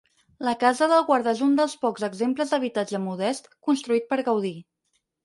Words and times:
La 0.45 0.51
Casa 0.61 0.85
del 0.91 1.03
Guarda 1.09 1.33
és 1.35 1.43
un 1.47 1.51
dels 1.59 1.75
pocs 1.83 2.05
exemples 2.07 2.53
d'habitatge 2.55 3.03
modest 3.05 3.51
construït 3.69 4.09
per 4.15 4.19
Gaudí. 4.31 4.53